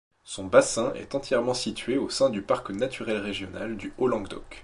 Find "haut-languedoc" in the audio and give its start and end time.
3.99-4.59